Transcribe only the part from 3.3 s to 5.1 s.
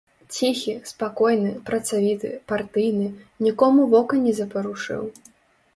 нікому вока не запарушыў.